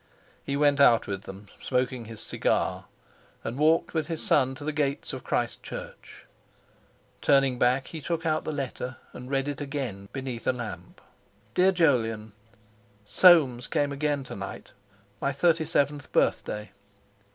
[0.43, 2.85] He went out with them, smoking his cigar,
[3.43, 6.25] and walked with his son to the gates of Christ Church.
[7.21, 11.01] Turning back, he took out the letter and read it again beneath a lamp.
[11.53, 12.33] "DEAR JOLYON,
[13.05, 16.71] "Soames came again to night—my thirty seventh birthday.